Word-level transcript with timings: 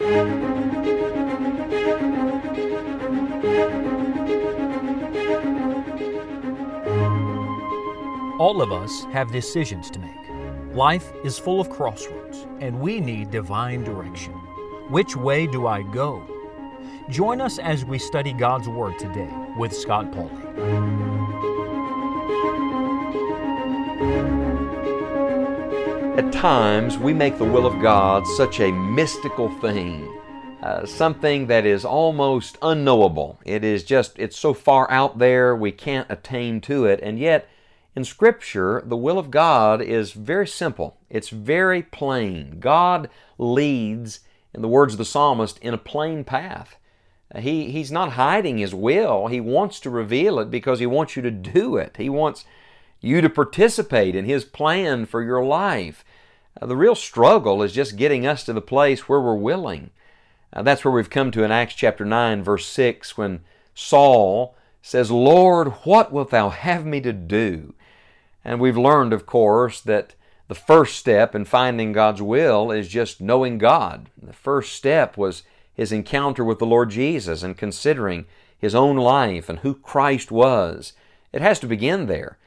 All 0.00 0.12
of 8.62 8.70
us 8.70 9.04
have 9.12 9.32
decisions 9.32 9.90
to 9.90 9.98
make. 9.98 10.12
Life 10.72 11.12
is 11.24 11.36
full 11.38 11.60
of 11.60 11.68
crossroads, 11.68 12.46
and 12.60 12.80
we 12.80 13.00
need 13.00 13.32
divine 13.32 13.82
direction. 13.82 14.34
Which 14.88 15.16
way 15.16 15.48
do 15.48 15.66
I 15.66 15.82
go? 15.82 16.22
Join 17.08 17.40
us 17.40 17.58
as 17.58 17.84
we 17.84 17.98
study 17.98 18.32
God's 18.32 18.68
Word 18.68 18.98
today 19.00 19.28
with 19.56 19.72
Scott 19.72 20.12
Pauley. 20.12 21.08
At 26.18 26.32
times, 26.32 26.98
we 26.98 27.12
make 27.12 27.38
the 27.38 27.44
will 27.44 27.64
of 27.64 27.80
God 27.80 28.26
such 28.26 28.58
a 28.58 28.72
mystical 28.72 29.48
thing, 29.60 30.18
uh, 30.60 30.84
something 30.84 31.46
that 31.46 31.64
is 31.64 31.84
almost 31.84 32.58
unknowable. 32.60 33.38
It 33.44 33.62
is 33.62 33.84
just, 33.84 34.18
it's 34.18 34.36
so 34.36 34.52
far 34.52 34.90
out 34.90 35.18
there, 35.20 35.54
we 35.54 35.70
can't 35.70 36.10
attain 36.10 36.60
to 36.62 36.86
it. 36.86 36.98
And 37.04 37.20
yet, 37.20 37.48
in 37.94 38.02
Scripture, 38.02 38.82
the 38.84 38.96
will 38.96 39.16
of 39.16 39.30
God 39.30 39.80
is 39.80 40.10
very 40.10 40.48
simple. 40.48 40.96
It's 41.08 41.28
very 41.28 41.84
plain. 41.84 42.58
God 42.58 43.08
leads, 43.38 44.18
in 44.52 44.60
the 44.60 44.66
words 44.66 44.94
of 44.94 44.98
the 44.98 45.04
psalmist, 45.04 45.56
in 45.58 45.72
a 45.72 45.78
plain 45.78 46.24
path. 46.24 46.78
Uh, 47.32 47.38
he, 47.38 47.70
he's 47.70 47.92
not 47.92 48.14
hiding 48.14 48.58
His 48.58 48.74
will. 48.74 49.28
He 49.28 49.40
wants 49.40 49.78
to 49.78 49.88
reveal 49.88 50.40
it 50.40 50.50
because 50.50 50.80
He 50.80 50.86
wants 50.86 51.14
you 51.14 51.22
to 51.22 51.30
do 51.30 51.76
it. 51.76 51.94
He 51.96 52.08
wants 52.08 52.44
you 53.00 53.20
to 53.20 53.30
participate 53.30 54.16
in 54.16 54.24
His 54.24 54.44
plan 54.44 55.06
for 55.06 55.22
your 55.22 55.44
life. 55.44 56.04
Uh, 56.60 56.66
the 56.66 56.76
real 56.76 56.94
struggle 56.94 57.62
is 57.62 57.72
just 57.72 57.96
getting 57.96 58.26
us 58.26 58.44
to 58.44 58.52
the 58.52 58.60
place 58.60 59.08
where 59.08 59.20
we're 59.20 59.34
willing. 59.34 59.90
Uh, 60.52 60.62
that's 60.62 60.84
where 60.84 60.92
we've 60.92 61.10
come 61.10 61.30
to 61.30 61.44
in 61.44 61.50
Acts 61.50 61.74
chapter 61.74 62.04
9, 62.04 62.42
verse 62.42 62.66
6, 62.66 63.16
when 63.16 63.40
Saul 63.74 64.56
says, 64.82 65.10
Lord, 65.10 65.68
what 65.84 66.12
wilt 66.12 66.30
thou 66.30 66.48
have 66.48 66.84
me 66.84 67.00
to 67.02 67.12
do? 67.12 67.74
And 68.44 68.60
we've 68.60 68.76
learned, 68.76 69.12
of 69.12 69.26
course, 69.26 69.80
that 69.82 70.14
the 70.48 70.54
first 70.54 70.96
step 70.96 71.34
in 71.34 71.44
finding 71.44 71.92
God's 71.92 72.22
will 72.22 72.70
is 72.70 72.88
just 72.88 73.20
knowing 73.20 73.58
God. 73.58 74.08
The 74.20 74.32
first 74.32 74.72
step 74.72 75.16
was 75.16 75.42
his 75.74 75.92
encounter 75.92 76.42
with 76.42 76.58
the 76.58 76.66
Lord 76.66 76.90
Jesus 76.90 77.42
and 77.42 77.56
considering 77.56 78.24
his 78.58 78.74
own 78.74 78.96
life 78.96 79.48
and 79.48 79.60
who 79.60 79.74
Christ 79.74 80.32
was. 80.32 80.94
It 81.32 81.42
has 81.42 81.60
to 81.60 81.66
begin 81.66 82.06
there. 82.06 82.38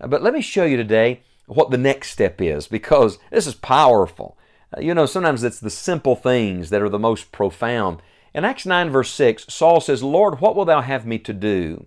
Uh, 0.00 0.06
but 0.06 0.22
let 0.22 0.34
me 0.34 0.42
show 0.42 0.64
you 0.64 0.76
today 0.76 1.22
what 1.46 1.70
the 1.70 1.78
next 1.78 2.10
step 2.10 2.40
is 2.40 2.66
because 2.66 3.18
this 3.30 3.46
is 3.46 3.54
powerful. 3.54 4.36
Uh, 4.76 4.80
you 4.80 4.94
know, 4.94 5.06
sometimes 5.06 5.44
it's 5.44 5.60
the 5.60 5.70
simple 5.70 6.16
things 6.16 6.70
that 6.70 6.82
are 6.82 6.88
the 6.88 6.98
most 6.98 7.32
profound. 7.32 8.02
In 8.34 8.44
Acts 8.44 8.66
9, 8.66 8.90
verse 8.90 9.10
6, 9.12 9.46
Saul 9.48 9.80
says, 9.80 10.02
Lord, 10.02 10.40
what 10.40 10.54
wilt 10.54 10.66
thou 10.66 10.82
have 10.82 11.06
me 11.06 11.18
to 11.20 11.32
do? 11.32 11.86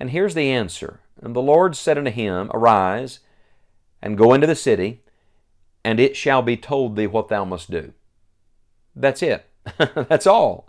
And 0.00 0.10
here's 0.10 0.34
the 0.34 0.50
answer. 0.50 1.00
And 1.22 1.34
the 1.34 1.42
Lord 1.42 1.76
said 1.76 1.96
unto 1.96 2.10
him, 2.10 2.50
Arise, 2.52 3.20
and 4.02 4.18
go 4.18 4.34
into 4.34 4.46
the 4.46 4.54
city, 4.54 5.02
and 5.84 6.00
it 6.00 6.16
shall 6.16 6.42
be 6.42 6.56
told 6.56 6.96
thee 6.96 7.06
what 7.06 7.28
thou 7.28 7.44
must 7.44 7.70
do. 7.70 7.92
That's 8.94 9.22
it. 9.22 9.48
That's 9.78 10.26
all. 10.26 10.68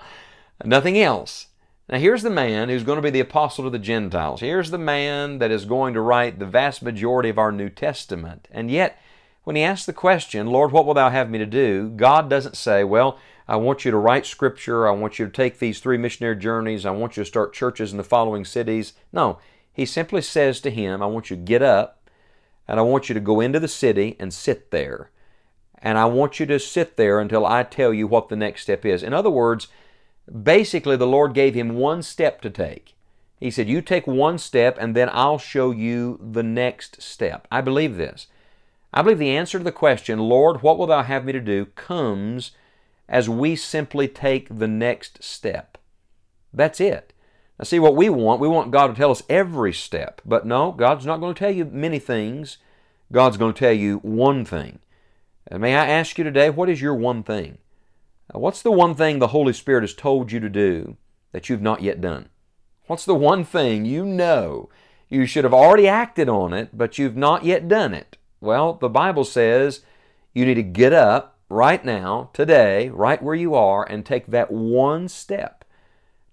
Nothing 0.64 0.98
else. 1.00 1.47
Now, 1.90 2.00
here's 2.00 2.24
the 2.24 2.30
man 2.30 2.68
who's 2.68 2.84
going 2.84 2.98
to 2.98 3.02
be 3.02 3.10
the 3.10 3.22
apostle 3.22 3.64
to 3.64 3.70
the 3.70 3.80
Gentiles. 3.80 4.42
Here's 4.42 4.72
the 4.72 4.78
man 4.78 5.40
that 5.40 5.52
is 5.52 5.64
going 5.64 5.94
to 5.94 6.02
write 6.02 6.38
the 6.38 6.46
vast 6.46 6.84
majority 6.84 7.30
of 7.30 7.38
our 7.38 7.52
New 7.52 7.70
Testament. 7.70 8.50
And 8.52 8.70
yet, 8.70 9.00
when 9.46 9.56
he 9.56 9.64
asks 9.64 9.86
the 9.86 9.94
question, 9.94 10.48
Lord, 10.48 10.74
what 10.74 10.86
will 10.86 10.94
thou 10.94 11.10
have 11.10 11.30
me 11.30 11.38
to 11.40 11.46
do? 11.46 11.90
God 11.90 12.30
doesn't 12.30 12.58
say, 12.58 12.84
Well, 12.84 13.18
I 13.48 13.56
want 13.56 13.86
you 13.86 13.92
to 13.92 13.98
write 13.98 14.26
scripture. 14.26 14.86
I 14.86 14.92
want 14.92 15.18
you 15.18 15.26
to 15.26 15.32
take 15.32 15.60
these 15.60 15.80
three 15.80 15.98
missionary 15.98 16.36
journeys. 16.36 16.86
I 16.86 16.92
want 16.92 17.16
you 17.16 17.24
to 17.24 17.28
start 17.28 17.54
churches 17.54 17.94
in 17.94 17.98
the 17.98 18.04
following 18.04 18.44
cities. 18.44 18.92
No, 19.14 19.40
he 19.72 19.86
simply 19.86 20.22
says 20.22 20.60
to 20.62 20.70
him, 20.70 21.02
I 21.02 21.06
want 21.06 21.30
you 21.30 21.38
to 21.38 21.42
get 21.42 21.62
up 21.62 22.10
and 22.68 22.80
I 22.80 22.84
want 22.84 23.08
you 23.08 23.14
to 23.14 23.22
go 23.22 23.40
into 23.40 23.62
the 23.62 23.70
city 23.70 24.18
and 24.20 24.34
sit 24.34 24.72
there. 24.72 25.12
And 25.80 25.98
I 25.98 26.06
want 26.06 26.40
you 26.40 26.46
to 26.48 26.60
sit 26.60 26.98
there 26.98 27.20
until 27.22 27.46
I 27.46 27.64
tell 27.64 27.94
you 27.94 28.08
what 28.08 28.28
the 28.28 28.36
next 28.36 28.64
step 28.64 28.86
is. 28.86 29.04
In 29.04 29.14
other 29.14 29.30
words, 29.30 29.70
basically 30.44 30.96
the 30.96 31.08
Lord 31.08 31.34
gave 31.34 31.54
him 31.54 31.76
one 31.76 32.02
step 32.02 32.42
to 32.42 32.50
take. 32.50 32.96
He 33.40 33.52
said, 33.52 33.70
You 33.70 33.82
take 33.82 34.08
one 34.08 34.38
step 34.38 34.78
and 34.80 34.96
then 34.96 35.10
I'll 35.12 35.38
show 35.38 35.72
you 35.72 36.20
the 36.22 36.44
next 36.44 37.02
step. 37.02 37.48
I 37.52 37.62
believe 37.62 37.98
this. 37.98 38.28
I 38.94 39.02
believe 39.02 39.20
the 39.20 39.36
answer 39.36 39.58
to 39.58 39.64
the 39.64 39.72
question, 39.72 40.20
Lord, 40.20 40.62
what 40.62 40.78
will 40.78 40.88
thou 40.88 41.04
have 41.04 41.26
me 41.26 41.34
to 41.34 41.40
do, 41.40 41.66
comes 41.66 42.52
as 43.08 43.30
we 43.30 43.56
simply 43.56 44.08
take 44.08 44.48
the 44.58 44.68
next 44.68 45.24
step. 45.24 45.78
That's 46.54 46.80
it. 46.80 47.14
Now, 47.60 47.64
see 47.64 47.80
what 47.80 47.96
we 47.96 48.10
want. 48.10 48.42
We 48.42 48.48
want 48.48 48.72
God 48.72 48.88
to 48.88 48.94
tell 48.94 49.12
us 49.12 49.24
every 49.30 49.74
step. 49.74 50.22
But 50.26 50.46
no, 50.46 50.72
God's 50.72 51.06
not 51.06 51.20
going 51.20 51.34
to 51.34 51.40
tell 51.40 51.52
you 51.52 51.66
many 51.66 52.00
things. 52.00 52.58
God's 53.12 53.38
going 53.38 53.54
to 53.54 53.60
tell 53.60 53.74
you 53.74 53.98
one 54.00 54.46
thing. 54.46 54.80
And 55.48 55.62
may 55.62 55.76
I 55.76 55.88
ask 55.88 56.18
you 56.18 56.24
today, 56.24 56.50
what 56.50 56.70
is 56.70 56.82
your 56.82 56.96
one 56.96 57.24
thing? 57.24 57.58
Uh, 58.34 58.40
what's 58.40 58.62
the 58.62 58.72
one 58.72 58.96
thing 58.96 59.20
the 59.20 59.28
Holy 59.28 59.54
Spirit 59.54 59.82
has 59.82 59.94
told 59.94 60.32
you 60.32 60.40
to 60.40 60.50
do 60.50 60.98
that 61.32 61.50
you've 61.50 61.62
not 61.62 61.82
yet 61.82 62.02
done? 62.02 62.30
What's 62.88 63.06
the 63.06 63.16
one 63.16 63.44
thing 63.44 63.86
you 63.86 64.06
know 64.06 64.70
you 65.10 65.26
should 65.26 65.44
have 65.44 65.54
already 65.54 65.88
acted 65.88 66.30
on 66.30 66.54
it, 66.54 66.78
but 66.78 66.98
you've 66.98 67.18
not 67.18 67.46
yet 67.46 67.68
done 67.68 67.94
it? 67.94 68.18
Well, 68.40 68.74
the 68.74 68.90
Bible 68.90 69.24
says 69.24 69.82
you 70.34 70.46
need 70.46 70.56
to 70.56 70.64
get 70.64 70.94
up 70.94 71.38
right 71.50 71.84
now, 71.84 72.30
today, 72.34 72.90
right 72.90 73.22
where 73.22 73.36
you 73.36 73.56
are, 73.56 73.84
and 73.84 74.06
take 74.06 74.28
that 74.28 74.52
one 74.52 75.08
step. 75.08 75.64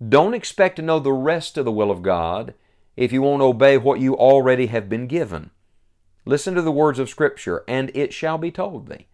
Don't 0.06 0.34
expect 0.34 0.76
to 0.76 0.82
know 0.82 0.98
the 0.98 1.12
rest 1.12 1.56
of 1.56 1.64
the 1.64 1.72
will 1.72 1.90
of 1.90 2.02
God 2.02 2.54
if 2.96 3.12
you 3.12 3.22
won't 3.22 3.42
obey 3.42 3.78
what 3.78 4.00
you 4.00 4.16
already 4.16 4.66
have 4.66 4.88
been 4.88 5.06
given. 5.06 5.50
Listen 6.24 6.54
to 6.54 6.62
the 6.62 6.72
words 6.72 6.98
of 6.98 7.08
Scripture, 7.08 7.64
and 7.68 7.90
it 7.94 8.12
shall 8.12 8.38
be 8.38 8.50
told 8.50 8.88
thee. 8.88 9.06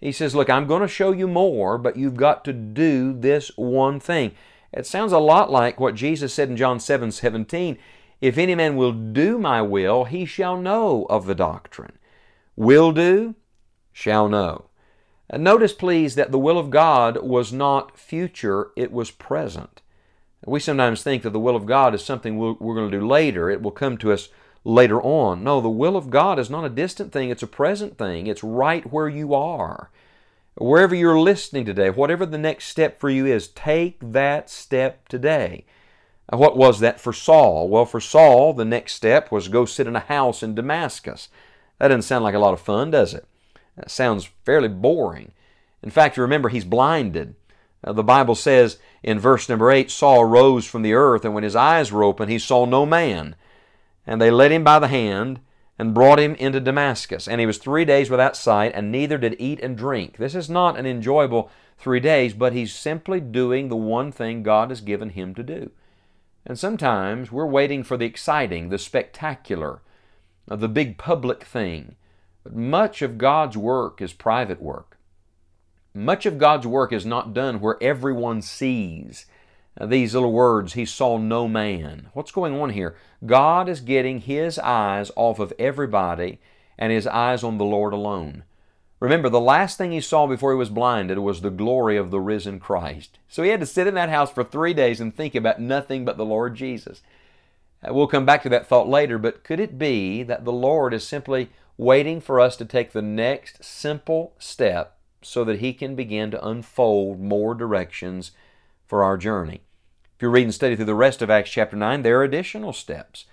He 0.00 0.12
says, 0.12 0.34
Look, 0.34 0.50
I'm 0.50 0.66
going 0.66 0.82
to 0.82 0.88
show 0.88 1.12
you 1.12 1.26
more, 1.26 1.78
but 1.78 1.96
you've 1.96 2.16
got 2.16 2.44
to 2.44 2.52
do 2.52 3.12
this 3.12 3.50
one 3.56 4.00
thing. 4.00 4.32
It 4.72 4.86
sounds 4.86 5.12
a 5.12 5.18
lot 5.18 5.50
like 5.50 5.80
what 5.80 5.94
Jesus 5.94 6.34
said 6.34 6.50
in 6.50 6.56
John 6.56 6.80
7 6.80 7.10
17. 7.10 7.78
If 8.20 8.38
any 8.38 8.54
man 8.54 8.76
will 8.76 8.92
do 8.92 9.38
my 9.38 9.62
will, 9.62 10.04
he 10.04 10.24
shall 10.24 10.56
know 10.56 11.06
of 11.10 11.26
the 11.26 11.34
doctrine. 11.34 11.98
Will 12.56 12.92
do, 12.92 13.34
shall 13.92 14.28
know. 14.28 14.66
Notice, 15.32 15.72
please, 15.72 16.14
that 16.14 16.30
the 16.30 16.38
will 16.38 16.58
of 16.58 16.70
God 16.70 17.22
was 17.22 17.52
not 17.52 17.98
future, 17.98 18.70
it 18.76 18.92
was 18.92 19.10
present. 19.10 19.82
We 20.44 20.60
sometimes 20.60 21.02
think 21.02 21.22
that 21.22 21.30
the 21.30 21.40
will 21.40 21.56
of 21.56 21.66
God 21.66 21.94
is 21.94 22.04
something 22.04 22.38
we're 22.38 22.74
going 22.74 22.90
to 22.90 22.98
do 23.00 23.06
later. 23.06 23.50
It 23.50 23.62
will 23.62 23.72
come 23.72 23.98
to 23.98 24.12
us 24.12 24.28
later 24.66 25.00
on. 25.00 25.44
No, 25.44 25.60
the 25.60 25.68
will 25.68 25.96
of 25.96 26.10
God 26.10 26.40
is 26.40 26.50
not 26.50 26.64
a 26.64 26.68
distant 26.68 27.12
thing, 27.12 27.30
it's 27.30 27.42
a 27.42 27.46
present 27.46 27.96
thing. 27.96 28.26
It's 28.26 28.42
right 28.42 28.90
where 28.92 29.08
you 29.08 29.32
are. 29.32 29.90
Wherever 30.56 30.94
you're 30.94 31.20
listening 31.20 31.64
today, 31.64 31.88
whatever 31.88 32.26
the 32.26 32.38
next 32.38 32.66
step 32.66 32.98
for 32.98 33.08
you 33.08 33.26
is, 33.26 33.48
take 33.48 33.98
that 34.00 34.50
step 34.50 35.06
today. 35.08 35.64
What 36.30 36.56
was 36.56 36.80
that 36.80 36.98
for 36.98 37.12
Saul? 37.12 37.68
Well, 37.68 37.84
for 37.84 38.00
Saul, 38.00 38.54
the 38.54 38.64
next 38.64 38.94
step 38.94 39.30
was 39.30 39.46
go 39.46 39.64
sit 39.64 39.86
in 39.86 39.94
a 39.94 40.00
house 40.00 40.42
in 40.42 40.56
Damascus. 40.56 41.28
That 41.78 41.88
doesn't 41.88 42.02
sound 42.02 42.24
like 42.24 42.34
a 42.34 42.40
lot 42.40 42.54
of 42.54 42.60
fun, 42.60 42.90
does 42.90 43.14
it? 43.14 43.26
That 43.76 43.90
sounds 43.90 44.28
fairly 44.44 44.68
boring. 44.68 45.30
In 45.82 45.90
fact, 45.90 46.16
you 46.16 46.22
remember, 46.22 46.48
he's 46.48 46.64
blinded. 46.64 47.36
The 47.84 48.02
Bible 48.02 48.34
says 48.34 48.78
in 49.04 49.20
verse 49.20 49.48
number 49.48 49.70
8 49.70 49.90
Saul 49.92 50.24
rose 50.24 50.66
from 50.66 50.82
the 50.82 50.94
earth, 50.94 51.24
and 51.24 51.34
when 51.34 51.44
his 51.44 51.54
eyes 51.54 51.92
were 51.92 52.02
open, 52.02 52.28
he 52.28 52.40
saw 52.40 52.64
no 52.64 52.84
man. 52.84 53.36
And 54.06 54.20
they 54.20 54.30
led 54.30 54.52
him 54.52 54.64
by 54.64 54.78
the 54.78 54.88
hand 54.88 55.40
and 55.78 55.94
brought 55.94 56.18
him 56.18 56.34
into 56.36 56.60
Damascus. 56.60 57.28
And 57.28 57.40
he 57.40 57.46
was 57.46 57.58
three 57.58 57.84
days 57.84 58.08
without 58.08 58.36
sight, 58.36 58.72
and 58.74 58.90
neither 58.90 59.18
did 59.18 59.36
eat 59.38 59.60
and 59.60 59.76
drink. 59.76 60.16
This 60.16 60.34
is 60.34 60.48
not 60.48 60.78
an 60.78 60.86
enjoyable 60.86 61.50
three 61.78 62.00
days, 62.00 62.32
but 62.32 62.52
he's 62.52 62.74
simply 62.74 63.20
doing 63.20 63.68
the 63.68 63.76
one 63.76 64.10
thing 64.12 64.42
God 64.42 64.70
has 64.70 64.80
given 64.80 65.10
him 65.10 65.34
to 65.34 65.42
do. 65.42 65.70
And 66.46 66.58
sometimes 66.58 67.32
we're 67.32 67.46
waiting 67.46 67.82
for 67.82 67.96
the 67.96 68.06
exciting, 68.06 68.68
the 68.68 68.78
spectacular, 68.78 69.82
uh, 70.48 70.56
the 70.56 70.68
big 70.68 70.96
public 70.96 71.44
thing. 71.44 71.96
But 72.44 72.54
much 72.54 73.02
of 73.02 73.18
God's 73.18 73.56
work 73.56 74.00
is 74.00 74.12
private 74.12 74.62
work. 74.62 74.98
Much 75.92 76.24
of 76.26 76.38
God's 76.38 76.66
work 76.66 76.92
is 76.92 77.04
not 77.04 77.34
done 77.34 77.60
where 77.60 77.82
everyone 77.82 78.42
sees 78.42 79.26
these 79.80 80.14
little 80.14 80.32
words, 80.32 80.72
he 80.72 80.86
saw 80.86 81.18
no 81.18 81.46
man. 81.46 82.08
What's 82.14 82.30
going 82.30 82.58
on 82.58 82.70
here? 82.70 82.96
God 83.24 83.68
is 83.68 83.80
getting 83.80 84.20
his 84.20 84.58
eyes 84.58 85.10
off 85.16 85.38
of 85.38 85.52
everybody 85.58 86.40
and 86.78 86.92
his 86.92 87.06
eyes 87.06 87.42
on 87.42 87.58
the 87.58 87.64
Lord 87.64 87.92
alone. 87.92 88.44
Remember, 89.00 89.28
the 89.28 89.40
last 89.40 89.76
thing 89.76 89.92
he 89.92 90.00
saw 90.00 90.26
before 90.26 90.52
he 90.52 90.58
was 90.58 90.70
blinded 90.70 91.18
was 91.18 91.40
the 91.40 91.50
glory 91.50 91.98
of 91.98 92.10
the 92.10 92.20
risen 92.20 92.58
Christ. 92.58 93.18
So 93.28 93.42
he 93.42 93.50
had 93.50 93.60
to 93.60 93.66
sit 93.66 93.86
in 93.86 93.94
that 93.94 94.08
house 94.08 94.30
for 94.30 94.42
three 94.42 94.72
days 94.72 95.00
and 95.00 95.14
think 95.14 95.34
about 95.34 95.60
nothing 95.60 96.04
but 96.04 96.16
the 96.16 96.24
Lord 96.24 96.54
Jesus. 96.54 97.02
Uh, 97.86 97.92
we'll 97.92 98.06
come 98.06 98.24
back 98.24 98.42
to 98.44 98.48
that 98.48 98.66
thought 98.66 98.88
later, 98.88 99.18
but 99.18 99.44
could 99.44 99.60
it 99.60 99.78
be 99.78 100.22
that 100.22 100.46
the 100.46 100.52
Lord 100.52 100.94
is 100.94 101.06
simply 101.06 101.50
waiting 101.76 102.22
for 102.22 102.40
us 102.40 102.56
to 102.56 102.64
take 102.64 102.92
the 102.92 103.02
next 103.02 103.62
simple 103.62 104.34
step 104.38 104.96
so 105.22 105.44
that 105.44 105.60
He 105.60 105.72
can 105.72 105.94
begin 105.94 106.30
to 106.30 106.46
unfold 106.46 107.20
more 107.20 107.54
directions 107.54 108.32
for 108.86 109.02
our 109.02 109.16
journey. 109.18 109.60
If 110.16 110.22
you 110.22 110.30
read 110.30 110.44
and 110.44 110.54
study 110.54 110.74
through 110.76 110.86
the 110.86 110.94
rest 110.94 111.20
of 111.20 111.28
Acts 111.28 111.50
chapter 111.50 111.76
9, 111.76 112.00
there 112.00 112.18
are 112.18 112.24
additional 112.24 112.72
steps. 112.72 113.26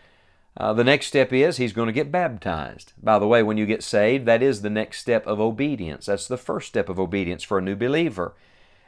Uh, 0.57 0.73
the 0.73 0.83
next 0.83 1.07
step 1.07 1.31
is 1.31 1.55
he's 1.55 1.71
going 1.71 1.87
to 1.87 1.93
get 1.93 2.11
baptized. 2.11 2.91
By 3.01 3.19
the 3.19 3.27
way, 3.27 3.41
when 3.41 3.55
you 3.55 3.65
get 3.65 3.81
saved, 3.81 4.25
that 4.25 4.43
is 4.43 4.61
the 4.61 4.69
next 4.69 4.99
step 4.99 5.25
of 5.25 5.39
obedience. 5.39 6.07
That's 6.07 6.27
the 6.27 6.35
first 6.35 6.67
step 6.67 6.89
of 6.89 6.99
obedience 6.99 7.41
for 7.41 7.57
a 7.57 7.61
new 7.61 7.77
believer. 7.77 8.33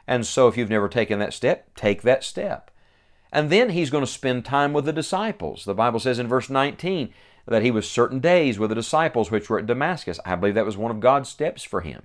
And 0.06 0.26
so, 0.26 0.46
if 0.46 0.58
you've 0.58 0.68
never 0.68 0.90
taken 0.90 1.18
that 1.20 1.32
step, 1.32 1.74
take 1.74 2.02
that 2.02 2.22
step. 2.22 2.70
And 3.32 3.48
then 3.48 3.70
he's 3.70 3.90
going 3.90 4.04
to 4.04 4.10
spend 4.10 4.44
time 4.44 4.74
with 4.74 4.84
the 4.84 4.92
disciples. 4.92 5.64
The 5.64 5.74
Bible 5.74 5.98
says 5.98 6.18
in 6.18 6.28
verse 6.28 6.50
19 6.50 7.14
that 7.46 7.62
he 7.62 7.70
was 7.70 7.88
certain 7.88 8.20
days 8.20 8.58
with 8.58 8.68
the 8.68 8.74
disciples 8.76 9.30
which 9.30 9.48
were 9.48 9.58
at 9.58 9.66
Damascus. 9.66 10.20
I 10.26 10.36
believe 10.36 10.54
that 10.54 10.66
was 10.66 10.76
one 10.76 10.90
of 10.90 11.00
God's 11.00 11.30
steps 11.30 11.64
for 11.64 11.80
him. 11.80 12.02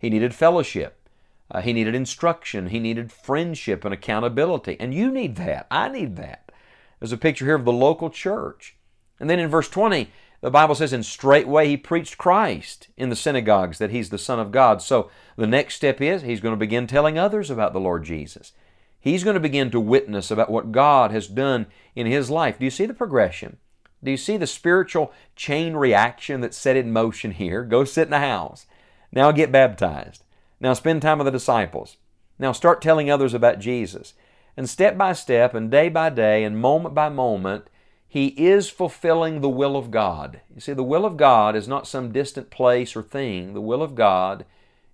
He 0.00 0.10
needed 0.10 0.34
fellowship. 0.34 1.07
Uh, 1.50 1.60
he 1.60 1.72
needed 1.72 1.94
instruction. 1.94 2.68
He 2.68 2.78
needed 2.78 3.10
friendship 3.10 3.84
and 3.84 3.94
accountability. 3.94 4.76
And 4.78 4.92
you 4.92 5.10
need 5.10 5.36
that. 5.36 5.66
I 5.70 5.88
need 5.88 6.16
that. 6.16 6.52
There's 7.00 7.12
a 7.12 7.16
picture 7.16 7.44
here 7.44 7.54
of 7.54 7.64
the 7.64 7.72
local 7.72 8.10
church. 8.10 8.76
And 9.20 9.30
then 9.30 9.38
in 9.38 9.48
verse 9.48 9.68
20, 9.68 10.10
the 10.40 10.50
Bible 10.50 10.74
says, 10.74 10.92
And 10.92 11.04
straightway 11.04 11.68
he 11.68 11.76
preached 11.76 12.18
Christ 12.18 12.88
in 12.96 13.08
the 13.08 13.16
synagogues 13.16 13.78
that 13.78 13.90
he's 13.90 14.10
the 14.10 14.18
Son 14.18 14.38
of 14.38 14.52
God. 14.52 14.82
So 14.82 15.10
the 15.36 15.46
next 15.46 15.76
step 15.76 16.00
is 16.00 16.22
he's 16.22 16.40
going 16.40 16.52
to 16.52 16.58
begin 16.58 16.86
telling 16.86 17.18
others 17.18 17.50
about 17.50 17.72
the 17.72 17.80
Lord 17.80 18.04
Jesus. 18.04 18.52
He's 19.00 19.24
going 19.24 19.34
to 19.34 19.40
begin 19.40 19.70
to 19.70 19.80
witness 19.80 20.30
about 20.30 20.50
what 20.50 20.72
God 20.72 21.10
has 21.12 21.28
done 21.28 21.66
in 21.94 22.06
his 22.06 22.30
life. 22.30 22.58
Do 22.58 22.64
you 22.64 22.70
see 22.70 22.86
the 22.86 22.94
progression? 22.94 23.58
Do 24.02 24.10
you 24.10 24.16
see 24.16 24.36
the 24.36 24.46
spiritual 24.46 25.12
chain 25.34 25.74
reaction 25.74 26.40
that's 26.40 26.56
set 26.56 26.76
in 26.76 26.92
motion 26.92 27.32
here? 27.32 27.64
Go 27.64 27.84
sit 27.84 28.04
in 28.04 28.10
the 28.10 28.18
house. 28.18 28.66
Now 29.10 29.32
get 29.32 29.50
baptized. 29.50 30.22
Now 30.60 30.72
spend 30.72 31.02
time 31.02 31.18
with 31.18 31.26
the 31.26 31.30
disciples. 31.30 31.96
Now 32.38 32.52
start 32.52 32.80
telling 32.82 33.10
others 33.10 33.34
about 33.34 33.58
Jesus. 33.58 34.14
And 34.56 34.68
step 34.68 34.98
by 34.98 35.12
step 35.12 35.54
and 35.54 35.70
day 35.70 35.88
by 35.88 36.10
day 36.10 36.44
and 36.44 36.58
moment 36.58 36.94
by 36.94 37.08
moment, 37.08 37.68
he 38.08 38.28
is 38.28 38.70
fulfilling 38.70 39.40
the 39.40 39.48
will 39.48 39.76
of 39.76 39.90
God. 39.90 40.40
You 40.54 40.60
see, 40.60 40.72
the 40.72 40.82
will 40.82 41.04
of 41.04 41.16
God 41.16 41.54
is 41.54 41.68
not 41.68 41.86
some 41.86 42.10
distant 42.10 42.50
place 42.50 42.96
or 42.96 43.02
thing. 43.02 43.54
The 43.54 43.60
will 43.60 43.82
of 43.82 43.94
God 43.94 44.44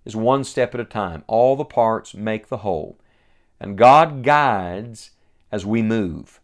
is 0.03 0.15
one 0.15 0.43
step 0.43 0.75
at 0.75 0.81
a 0.81 0.85
time. 0.85 1.23
All 1.25 1.55
the 1.55 1.65
parts 1.65 2.13
make 2.13 2.49
the 2.49 2.57
whole. 2.57 2.99
And 3.59 3.77
God 3.77 4.21
guides 4.21 5.11
as 5.51 5.65
we 5.65 5.81
move. 5.81 6.41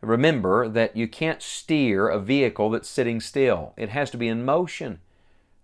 Remember 0.00 0.68
that 0.68 0.96
you 0.96 1.06
can't 1.06 1.40
steer 1.40 2.08
a 2.08 2.18
vehicle 2.18 2.70
that's 2.70 2.88
sitting 2.88 3.20
still, 3.20 3.72
it 3.76 3.90
has 3.90 4.10
to 4.10 4.16
be 4.16 4.26
in 4.26 4.44
motion. 4.44 4.98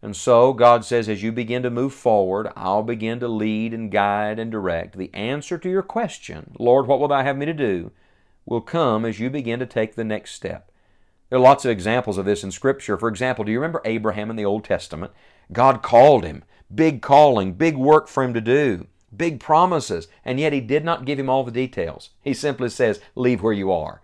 And 0.00 0.14
so 0.14 0.52
God 0.52 0.84
says, 0.84 1.08
as 1.08 1.22
you 1.22 1.32
begin 1.32 1.62
to 1.64 1.70
move 1.70 1.92
forward, 1.92 2.52
I'll 2.54 2.84
begin 2.84 3.18
to 3.20 3.28
lead 3.28 3.74
and 3.74 3.90
guide 3.90 4.38
and 4.38 4.50
direct. 4.50 4.96
The 4.96 5.12
answer 5.12 5.58
to 5.58 5.68
your 5.68 5.82
question, 5.82 6.52
Lord, 6.58 6.86
what 6.86 7.00
will 7.00 7.08
thou 7.08 7.22
have 7.22 7.36
me 7.36 7.46
to 7.46 7.54
do? 7.54 7.90
will 8.48 8.60
come 8.60 9.04
as 9.04 9.20
you 9.20 9.30
begin 9.30 9.60
to 9.60 9.66
take 9.66 9.94
the 9.94 10.04
next 10.04 10.32
step. 10.32 10.70
There 11.28 11.38
are 11.38 11.42
lots 11.42 11.64
of 11.64 11.70
examples 11.70 12.16
of 12.16 12.24
this 12.24 12.42
in 12.42 12.50
Scripture. 12.50 12.96
For 12.96 13.08
example, 13.08 13.44
do 13.44 13.52
you 13.52 13.58
remember 13.58 13.82
Abraham 13.84 14.30
in 14.30 14.36
the 14.36 14.44
Old 14.44 14.64
Testament? 14.64 15.12
God 15.52 15.82
called 15.82 16.24
him, 16.24 16.44
big 16.74 17.02
calling, 17.02 17.52
big 17.52 17.76
work 17.76 18.08
for 18.08 18.22
him 18.22 18.32
to 18.34 18.40
do, 18.40 18.86
big 19.14 19.38
promises, 19.40 20.08
and 20.24 20.40
yet 20.40 20.52
he 20.52 20.60
did 20.60 20.84
not 20.84 21.04
give 21.04 21.18
him 21.18 21.28
all 21.28 21.44
the 21.44 21.50
details. 21.50 22.10
He 22.22 22.32
simply 22.32 22.70
says, 22.70 23.00
Leave 23.14 23.42
where 23.42 23.52
you 23.52 23.70
are, 23.70 24.00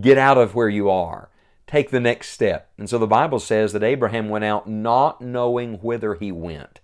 get 0.00 0.18
out 0.18 0.36
of 0.36 0.54
where 0.54 0.68
you 0.68 0.90
are, 0.90 1.30
take 1.66 1.90
the 1.90 2.00
next 2.00 2.30
step. 2.30 2.70
And 2.78 2.88
so 2.88 2.98
the 2.98 3.06
Bible 3.06 3.40
says 3.40 3.72
that 3.72 3.82
Abraham 3.82 4.28
went 4.28 4.44
out 4.44 4.68
not 4.68 5.20
knowing 5.20 5.74
whither 5.74 6.14
he 6.14 6.30
went. 6.30 6.80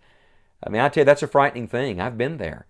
I 0.65 0.71
mean, 0.71 0.81
I 0.81 0.89
tell 0.89 1.03
you, 1.03 1.05
that's 1.07 1.23
a 1.23 1.29
frightening 1.29 1.69
thing. 1.69 2.01
I've 2.01 2.19
been 2.19 2.39
there. 2.39 2.67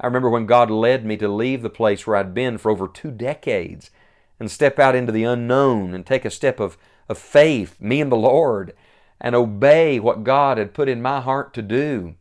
I 0.00 0.06
remember 0.06 0.28
when 0.28 0.46
God 0.46 0.70
led 0.70 1.04
me 1.04 1.16
to 1.18 1.28
leave 1.28 1.62
the 1.62 1.70
place 1.70 2.06
where 2.06 2.16
I'd 2.16 2.34
been 2.34 2.58
for 2.58 2.70
over 2.70 2.86
two 2.86 3.10
decades 3.10 3.90
and 4.38 4.50
step 4.50 4.78
out 4.78 4.94
into 4.94 5.12
the 5.12 5.24
unknown 5.24 5.94
and 5.94 6.04
take 6.04 6.24
a 6.24 6.30
step 6.30 6.60
of, 6.60 6.76
of 7.08 7.18
faith, 7.18 7.80
me 7.80 8.00
and 8.00 8.12
the 8.12 8.16
Lord, 8.16 8.74
and 9.20 9.34
obey 9.34 9.98
what 9.98 10.24
God 10.24 10.58
had 10.58 10.74
put 10.74 10.88
in 10.88 11.00
my 11.00 11.20
heart 11.20 11.54
to 11.54 11.62
do. 11.62 12.14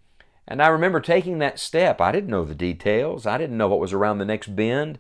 And 0.48 0.62
I 0.62 0.68
remember 0.68 1.02
taking 1.02 1.40
that 1.40 1.60
step. 1.60 2.00
I 2.00 2.12
didn't 2.12 2.30
know 2.30 2.46
the 2.46 2.56
details, 2.56 3.26
I 3.26 3.38
didn't 3.38 3.58
know 3.58 3.68
what 3.68 3.80
was 3.80 3.94
around 3.94 4.20
the 4.20 4.26
next 4.26 4.56
bend, 4.56 5.00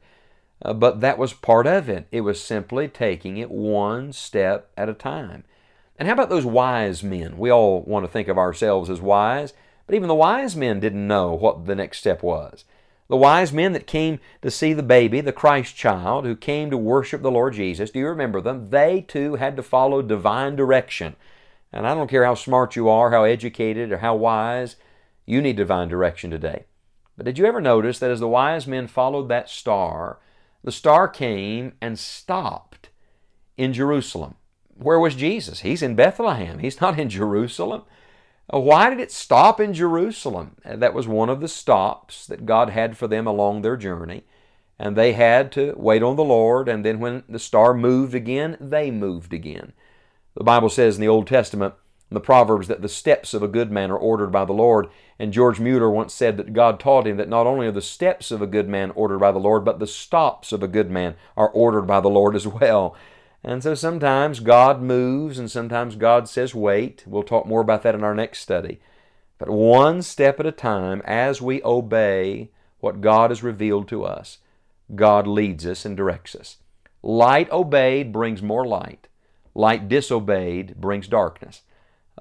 uh, 0.66 0.74
but 0.74 1.00
that 1.02 1.20
was 1.20 1.32
part 1.32 1.68
of 1.68 1.88
it. 1.88 2.08
It 2.12 2.22
was 2.22 2.42
simply 2.42 2.88
taking 2.88 3.38
it 3.38 3.52
one 3.52 4.12
step 4.12 4.72
at 4.76 4.90
a 4.90 4.94
time. 4.94 5.44
And 5.98 6.08
how 6.08 6.16
about 6.16 6.30
those 6.30 6.46
wise 6.46 7.04
men? 7.04 7.38
We 7.38 7.52
all 7.52 7.84
want 7.84 8.04
to 8.04 8.12
think 8.12 8.28
of 8.28 8.40
ourselves 8.40 8.90
as 8.90 9.00
wise. 9.00 9.54
But 9.86 9.96
even 9.96 10.08
the 10.08 10.16
wise 10.16 10.56
men 10.56 10.80
didn't 10.80 11.08
know 11.08 11.34
what 11.34 11.68
the 11.68 11.76
next 11.76 12.00
step 12.00 12.24
was. 12.24 12.66
The 13.08 13.16
wise 13.16 13.54
men 13.54 13.74
that 13.74 13.86
came 13.86 14.20
to 14.42 14.50
see 14.50 14.74
the 14.74 14.82
baby, 14.82 15.22
the 15.22 15.32
Christ 15.32 15.76
child, 15.76 16.26
who 16.26 16.36
came 16.36 16.72
to 16.72 16.78
worship 16.78 17.22
the 17.22 17.30
Lord 17.30 17.54
Jesus, 17.54 17.92
do 17.92 18.00
you 18.00 18.08
remember 18.08 18.42
them? 18.42 18.72
They 18.72 19.02
too 19.02 19.36
had 19.36 19.56
to 19.58 19.64
follow 19.64 20.02
divine 20.02 20.56
direction. 20.56 21.16
And 21.72 21.86
I 21.86 21.94
don't 21.94 22.10
care 22.10 22.26
how 22.26 22.34
smart 22.34 22.76
you 22.76 22.90
are, 22.90 23.12
how 23.12 23.24
educated, 23.24 23.92
or 23.92 24.00
how 24.00 24.16
wise, 24.16 24.78
you 25.28 25.44
need 25.44 25.58
divine 25.58 25.88
direction 25.88 26.32
today. 26.32 26.66
But 27.16 27.28
did 27.28 27.38
you 27.38 27.46
ever 27.46 27.62
notice 27.62 28.00
that 28.00 28.10
as 28.10 28.20
the 28.20 28.28
wise 28.28 28.66
men 28.66 28.88
followed 28.88 29.30
that 29.30 29.50
star, 29.50 30.18
the 30.66 30.72
star 30.72 31.08
came 31.08 31.74
and 31.80 31.98
stopped 31.98 32.90
in 33.56 33.72
Jerusalem? 33.72 34.36
Where 34.74 35.00
was 35.00 35.14
Jesus? 35.14 35.62
He's 35.62 35.84
in 35.84 35.96
Bethlehem. 35.96 36.58
He's 36.58 36.82
not 36.82 37.00
in 37.00 37.08
Jerusalem. 37.08 37.84
Uh, 38.52 38.60
why 38.60 38.90
did 38.90 39.00
it 39.00 39.12
stop 39.12 39.62
in 39.62 39.76
Jerusalem? 39.76 40.56
Uh, 40.66 40.76
that 40.78 40.96
was 40.96 41.08
one 41.08 41.30
of 41.30 41.40
the 41.40 41.48
stops 41.48 42.26
that 42.26 42.48
God 42.48 42.72
had 42.72 42.98
for 42.98 43.08
them 43.08 43.28
along 43.28 43.62
their 43.62 43.78
journey. 43.78 44.24
And 44.80 44.96
they 44.96 45.14
had 45.14 45.52
to 45.54 45.76
wait 45.78 46.02
on 46.02 46.16
the 46.16 46.24
Lord, 46.24 46.68
and 46.68 46.84
then 46.84 47.00
when 47.00 47.24
the 47.30 47.40
star 47.40 47.76
moved 47.76 48.16
again, 48.16 48.58
they 48.60 48.90
moved 48.90 49.34
again. 49.34 49.72
The 50.36 50.44
Bible 50.44 50.70
says 50.70 50.96
in 50.96 51.02
the 51.02 51.08
Old 51.08 51.28
Testament, 51.28 51.76
the 52.12 52.20
Proverbs, 52.20 52.68
that 52.68 52.82
the 52.82 52.90
steps 52.90 53.34
of 53.34 53.42
a 53.42 53.48
good 53.48 53.72
man 53.72 53.92
are 53.92 53.98
ordered 53.98 54.32
by 54.32 54.46
the 54.46 54.54
Lord. 54.54 54.88
And 55.18 55.34
George 55.34 55.60
Mueller 55.60 55.90
once 55.90 56.14
said 56.14 56.38
that 56.38 56.54
God 56.54 56.80
taught 56.80 57.08
him 57.08 57.18
that 57.18 57.30
not 57.30 57.48
only 57.48 57.68
are 57.68 57.72
the 57.72 57.82
steps 57.82 58.32
of 58.32 58.42
a 58.42 58.48
good 58.48 58.70
man 58.70 58.92
ordered 58.92 59.20
by 59.20 59.32
the 59.32 59.40
Lord, 59.40 59.66
but 59.66 59.80
the 59.80 59.88
stops 59.88 60.52
of 60.52 60.62
a 60.62 60.68
good 60.68 60.92
man 60.92 61.16
are 61.36 61.50
ordered 61.50 61.88
by 61.88 62.00
the 62.00 62.10
Lord 62.10 62.36
as 62.36 62.48
well. 62.48 62.96
And 63.44 63.62
so 63.62 63.76
sometimes 63.76 64.40
God 64.40 64.82
moves 64.82 65.38
and 65.38 65.50
sometimes 65.50 65.96
God 65.96 66.28
says, 66.28 66.56
wait. 66.56 67.04
We'll 67.06 67.24
talk 67.24 67.46
more 67.46 67.62
about 67.62 67.84
that 67.84 67.96
in 67.96 68.04
our 68.04 68.16
next 68.16 68.40
study. 68.40 68.80
But 69.38 69.50
one 69.50 70.02
step 70.02 70.40
at 70.40 70.46
a 70.46 70.52
time, 70.52 71.02
as 71.06 71.42
we 71.42 71.62
obey 71.64 72.50
what 72.80 73.02
God 73.02 73.32
has 73.32 73.44
revealed 73.44 73.88
to 73.90 74.04
us, 74.04 74.40
God 74.94 75.28
leads 75.28 75.66
us 75.66 75.86
and 75.86 75.98
directs 75.98 76.36
us. 76.36 76.58
Light 77.04 77.52
obeyed 77.52 78.12
brings 78.12 78.42
more 78.42 78.66
light. 78.66 79.08
Light 79.54 79.88
disobeyed 79.88 80.76
brings 80.78 81.08
darkness. 81.08 81.62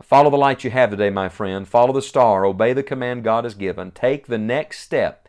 Follow 0.03 0.29
the 0.29 0.37
light 0.37 0.65
you 0.65 0.71
have 0.71 0.91
today, 0.91 1.11
my 1.11 1.29
friend. 1.29 1.69
Follow 1.69 1.93
the 1.93 2.03
star. 2.03 2.45
Obey 2.45 2.73
the 2.73 2.83
command 2.83 3.23
God 3.23 3.45
has 3.45 3.55
given. 3.55 3.93
Take 3.93 4.27
the 4.27 4.39
next 4.39 4.81
step, 4.81 5.29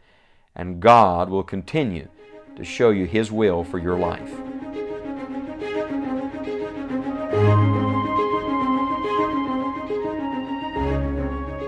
and 0.56 0.80
God 0.80 1.30
will 1.30 1.44
continue 1.44 2.08
to 2.56 2.64
show 2.64 2.90
you 2.90 3.06
His 3.06 3.32
will 3.32 3.64
for 3.64 3.78
your 3.78 3.98
life. 3.98 4.40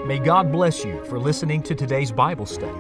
May 0.08 0.18
God 0.18 0.52
bless 0.52 0.84
you 0.84 1.04
for 1.06 1.20
listening 1.20 1.62
to 1.64 1.76
today's 1.76 2.12
Bible 2.12 2.48
study. 2.48 2.80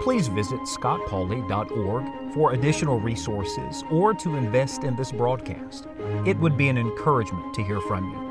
Please 0.00 0.28
visit 0.28 0.60
scottpauley.org 0.60 2.32
for 2.32 2.54
additional 2.54 2.98
resources 2.98 3.84
or 3.90 4.14
to 4.14 4.36
invest 4.36 4.84
in 4.84 4.96
this 4.96 5.12
broadcast. 5.12 5.86
It 6.24 6.38
would 6.38 6.56
be 6.56 6.68
an 6.68 6.78
encouragement 6.78 7.52
to 7.54 7.62
hear 7.62 7.82
from 7.82 8.10
you. 8.10 8.29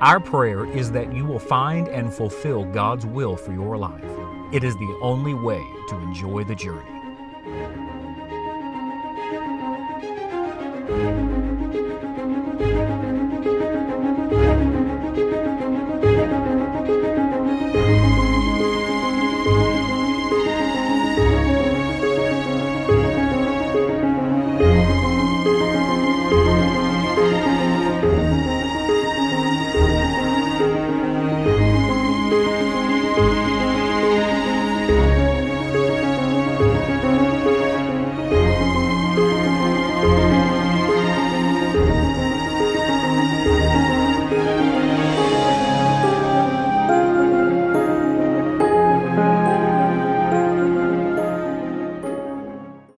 Our 0.00 0.20
prayer 0.20 0.64
is 0.66 0.92
that 0.92 1.12
you 1.12 1.24
will 1.24 1.38
find 1.38 1.88
and 1.88 2.12
fulfill 2.12 2.64
God's 2.64 3.06
will 3.06 3.36
for 3.36 3.52
your 3.52 3.76
life. 3.76 4.04
It 4.52 4.64
is 4.64 4.74
the 4.76 4.98
only 5.02 5.34
way 5.34 5.62
to 5.88 5.96
enjoy 5.96 6.44
the 6.44 6.54
journey. 6.54 6.97